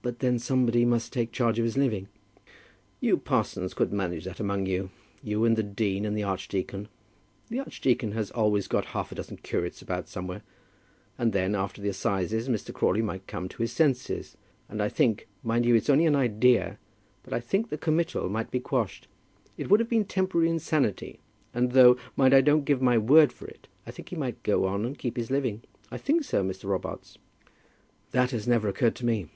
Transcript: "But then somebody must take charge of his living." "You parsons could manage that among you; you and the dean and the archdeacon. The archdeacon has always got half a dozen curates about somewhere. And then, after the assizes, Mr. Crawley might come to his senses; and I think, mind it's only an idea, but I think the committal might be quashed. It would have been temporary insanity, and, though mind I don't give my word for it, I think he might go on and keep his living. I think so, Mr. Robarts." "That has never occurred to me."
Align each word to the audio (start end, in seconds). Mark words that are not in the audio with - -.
"But 0.00 0.20
then 0.20 0.38
somebody 0.38 0.84
must 0.84 1.12
take 1.12 1.32
charge 1.32 1.58
of 1.58 1.64
his 1.64 1.76
living." 1.76 2.06
"You 3.00 3.16
parsons 3.16 3.74
could 3.74 3.92
manage 3.92 4.26
that 4.26 4.38
among 4.38 4.66
you; 4.66 4.90
you 5.24 5.44
and 5.44 5.56
the 5.56 5.64
dean 5.64 6.04
and 6.04 6.16
the 6.16 6.22
archdeacon. 6.22 6.86
The 7.48 7.58
archdeacon 7.58 8.12
has 8.12 8.30
always 8.30 8.68
got 8.68 8.84
half 8.94 9.10
a 9.10 9.16
dozen 9.16 9.38
curates 9.38 9.82
about 9.82 10.06
somewhere. 10.06 10.42
And 11.18 11.32
then, 11.32 11.56
after 11.56 11.82
the 11.82 11.88
assizes, 11.88 12.48
Mr. 12.48 12.72
Crawley 12.72 13.02
might 13.02 13.26
come 13.26 13.48
to 13.48 13.62
his 13.62 13.72
senses; 13.72 14.36
and 14.68 14.80
I 14.80 14.88
think, 14.88 15.26
mind 15.42 15.66
it's 15.66 15.90
only 15.90 16.06
an 16.06 16.14
idea, 16.14 16.78
but 17.24 17.32
I 17.32 17.40
think 17.40 17.68
the 17.68 17.76
committal 17.76 18.28
might 18.28 18.52
be 18.52 18.60
quashed. 18.60 19.08
It 19.56 19.68
would 19.68 19.80
have 19.80 19.90
been 19.90 20.04
temporary 20.04 20.48
insanity, 20.48 21.18
and, 21.52 21.72
though 21.72 21.96
mind 22.14 22.32
I 22.34 22.40
don't 22.40 22.64
give 22.64 22.80
my 22.80 22.98
word 22.98 23.32
for 23.32 23.48
it, 23.48 23.66
I 23.84 23.90
think 23.90 24.10
he 24.10 24.16
might 24.16 24.44
go 24.44 24.64
on 24.64 24.84
and 24.84 24.96
keep 24.96 25.16
his 25.16 25.32
living. 25.32 25.62
I 25.90 25.98
think 25.98 26.22
so, 26.22 26.44
Mr. 26.44 26.68
Robarts." 26.68 27.18
"That 28.12 28.30
has 28.30 28.46
never 28.46 28.68
occurred 28.68 28.94
to 28.94 29.04
me." 29.04 29.28